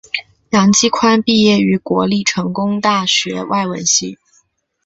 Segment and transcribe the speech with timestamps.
[0.49, 4.17] 杨基宽毕业于国立成功大学外文系。